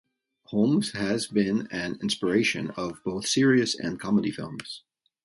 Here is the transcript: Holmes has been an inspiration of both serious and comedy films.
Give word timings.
Holmes 0.45 0.93
has 0.93 1.27
been 1.27 1.67
an 1.69 1.99
inspiration 2.01 2.71
of 2.71 3.03
both 3.05 3.27
serious 3.27 3.75
and 3.79 3.99
comedy 3.99 4.31
films. 4.31 4.81